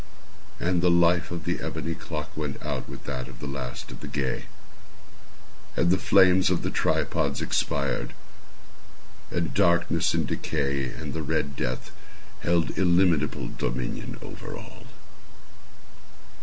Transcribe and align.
And 0.59 0.81
the 0.81 0.89
life 0.89 1.29
of 1.29 1.45
the 1.45 1.59
ebony 1.59 1.93
clock 1.93 2.35
went 2.35 2.59
out 2.65 2.89
with 2.89 3.03
that 3.03 3.27
of 3.27 3.39
the 3.39 3.45
last 3.45 3.91
of 3.91 3.99
the 3.99 4.07
gay. 4.07 4.45
And 5.77 5.91
the 5.91 5.99
flames 5.99 6.49
of 6.49 6.63
the 6.63 6.71
tripods 6.71 7.39
expired. 7.39 8.15
And 9.29 9.53
Darkness 9.53 10.15
and 10.15 10.25
Decay 10.25 10.85
and 10.85 11.13
the 11.13 11.21
Red 11.21 11.55
Death 11.55 11.91
held 12.39 12.79
illimitable 12.79 13.49
dominion 13.55 14.17
over 14.23 14.57
all. 14.57 14.87